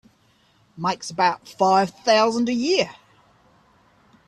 Makes 0.75 1.11
about 1.11 1.47
five 1.47 1.91
thousand 1.91 2.49
a 2.49 2.53
year. 2.55 2.89